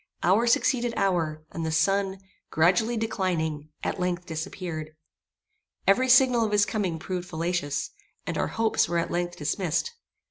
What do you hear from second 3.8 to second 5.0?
at length, disappeared.